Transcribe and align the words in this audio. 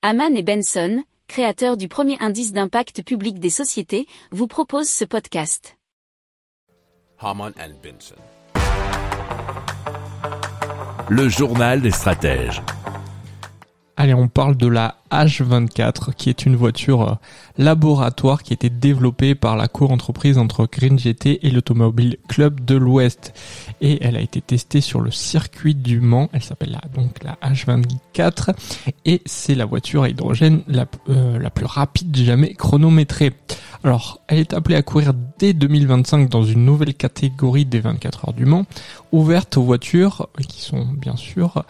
Haman 0.00 0.36
et 0.36 0.44
Benson, 0.44 1.02
créateurs 1.26 1.76
du 1.76 1.88
premier 1.88 2.16
indice 2.20 2.52
d'impact 2.52 3.02
public 3.02 3.40
des 3.40 3.50
sociétés, 3.50 4.06
vous 4.30 4.46
proposent 4.46 4.88
ce 4.88 5.04
podcast. 5.04 5.76
Haman 7.18 7.52
and 7.58 7.72
Benson. 7.82 8.14
Le 11.08 11.28
journal 11.28 11.80
des 11.80 11.90
stratèges. 11.90 12.62
Allez, 14.00 14.14
on 14.14 14.28
parle 14.28 14.56
de 14.56 14.68
la 14.68 14.94
H24, 15.10 16.14
qui 16.14 16.30
est 16.30 16.46
une 16.46 16.54
voiture 16.54 17.02
euh, 17.02 17.14
laboratoire 17.56 18.44
qui 18.44 18.52
a 18.52 18.54
été 18.54 18.70
développée 18.70 19.34
par 19.34 19.56
la 19.56 19.66
co-entreprise 19.66 20.38
entre 20.38 20.68
Green 20.70 20.96
GT 20.96 21.44
et 21.44 21.50
l'Automobile 21.50 22.16
Club 22.28 22.64
de 22.64 22.76
l'Ouest. 22.76 23.34
Et 23.80 23.98
elle 24.04 24.16
a 24.16 24.20
été 24.20 24.40
testée 24.40 24.80
sur 24.80 25.00
le 25.00 25.10
circuit 25.10 25.74
du 25.74 26.00
Mans. 26.00 26.30
Elle 26.32 26.44
s'appelle 26.44 26.78
donc 26.94 27.24
la 27.24 27.38
H24. 27.42 28.54
Et 29.04 29.20
c'est 29.26 29.56
la 29.56 29.64
voiture 29.64 30.04
à 30.04 30.08
hydrogène 30.08 30.62
la, 30.68 30.86
euh, 31.08 31.36
la 31.36 31.50
plus 31.50 31.66
rapide 31.66 32.16
jamais 32.16 32.54
chronométrée. 32.54 33.32
Alors, 33.88 34.20
elle 34.28 34.36
est 34.36 34.52
appelée 34.52 34.76
à 34.76 34.82
courir 34.82 35.14
dès 35.38 35.54
2025 35.54 36.28
dans 36.28 36.42
une 36.42 36.66
nouvelle 36.66 36.92
catégorie 36.92 37.64
des 37.64 37.80
24 37.80 38.28
heures 38.28 38.34
du 38.34 38.44
Mans, 38.44 38.66
ouverte 39.12 39.56
aux 39.56 39.62
voitures 39.62 40.28
qui 40.46 40.60
sont 40.60 40.84
bien 40.84 41.16
sûr 41.16 41.64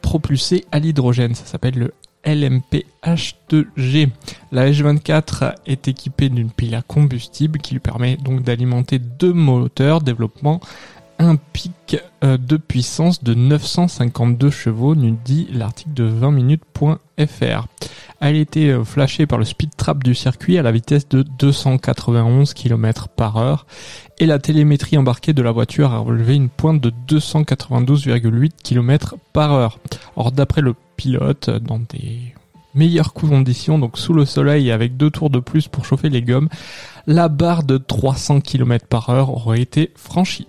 propulsées 0.00 0.64
à 0.72 0.78
l'hydrogène. 0.78 1.34
Ça 1.34 1.44
s'appelle 1.44 1.74
le 1.74 1.92
LMP-H2G. 2.24 4.08
La 4.50 4.70
H24 4.70 5.56
est 5.66 5.88
équipée 5.88 6.30
d'une 6.30 6.50
pile 6.50 6.74
à 6.74 6.80
combustible 6.80 7.58
qui 7.58 7.74
lui 7.74 7.80
permet 7.80 8.16
donc 8.16 8.42
d'alimenter 8.42 8.98
deux 8.98 9.34
moteurs 9.34 10.00
développement 10.00 10.62
un 11.18 11.36
pic 11.36 11.98
euh, 12.24 12.38
de 12.38 12.56
puissance 12.56 13.22
de 13.22 13.34
952 13.34 14.50
chevaux, 14.50 14.94
nous 14.94 15.16
dit 15.24 15.48
l'article 15.52 15.92
de 15.94 16.04
20 16.04 16.30
minutes.fr. 16.30 17.66
Elle 18.20 18.36
été 18.36 18.70
euh, 18.70 18.84
flashée 18.84 19.26
par 19.26 19.38
le 19.38 19.44
speed 19.44 19.70
trap 19.76 20.02
du 20.02 20.14
circuit 20.14 20.58
à 20.58 20.62
la 20.62 20.72
vitesse 20.72 21.08
de 21.08 21.22
291 21.22 22.52
km 22.52 23.08
par 23.08 23.36
heure 23.36 23.66
et 24.18 24.26
la 24.26 24.40
télémétrie 24.40 24.98
embarquée 24.98 25.32
de 25.32 25.42
la 25.42 25.52
voiture 25.52 25.92
a 25.92 25.98
relevé 25.98 26.34
une 26.34 26.48
pointe 26.48 26.80
de 26.80 26.92
292,8 27.08 28.50
km 28.62 29.14
par 29.32 29.52
heure. 29.52 29.78
Or 30.16 30.32
d'après 30.32 30.62
le 30.62 30.74
pilote, 30.96 31.48
dans 31.48 31.78
des 31.78 32.34
meilleures 32.74 33.12
conditions, 33.12 33.78
donc 33.78 33.96
sous 33.96 34.12
le 34.12 34.24
soleil 34.24 34.72
avec 34.72 34.96
deux 34.96 35.10
tours 35.10 35.30
de 35.30 35.38
plus 35.38 35.68
pour 35.68 35.84
chauffer 35.84 36.08
les 36.08 36.22
gommes, 36.22 36.48
la 37.06 37.28
barre 37.28 37.62
de 37.62 37.78
300 37.78 38.40
km 38.40 38.86
par 38.86 39.10
heure 39.10 39.30
aurait 39.30 39.60
été 39.60 39.92
franchie. 39.94 40.48